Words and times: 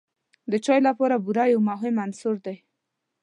د 0.51 0.53
چای 0.65 0.79
لپاره 0.87 1.15
بوره 1.25 1.43
یو 1.53 1.61
مهم 1.69 1.95
عنصر 2.05 2.35
دی. 2.45 2.57